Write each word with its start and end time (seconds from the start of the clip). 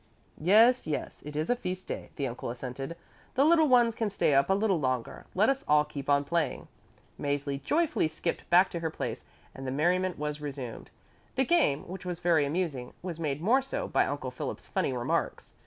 "Yes, 0.39 0.87
yes, 0.87 1.21
it 1.27 1.35
is 1.35 1.47
a 1.51 1.55
feast 1.55 1.85
day," 1.85 2.09
the 2.15 2.25
uncle 2.27 2.49
assented; 2.49 2.95
"the 3.35 3.45
little 3.45 3.67
ones 3.67 3.93
can 3.93 4.09
stay 4.09 4.33
up 4.33 4.49
a 4.49 4.55
little 4.55 4.79
longer. 4.79 5.27
Let 5.35 5.47
us 5.47 5.63
all 5.67 5.85
keep 5.85 6.09
on 6.09 6.23
playing." 6.23 6.67
Mäzli 7.19 7.61
joyfully 7.61 8.07
skipped 8.07 8.49
back 8.49 8.71
to 8.71 8.79
her 8.79 8.89
place, 8.89 9.25
and 9.53 9.67
the 9.67 9.71
merriment 9.71 10.17
was 10.17 10.41
resumed. 10.41 10.89
The 11.35 11.45
game, 11.45 11.87
which 11.87 12.03
was 12.03 12.17
very 12.17 12.45
amusing, 12.47 12.93
was 13.03 13.19
made 13.19 13.43
more 13.43 13.61
so 13.61 13.87
by 13.87 14.07
Uncle 14.07 14.31
Philip's 14.31 14.65
funny 14.65 14.91
remarks. 14.91 15.53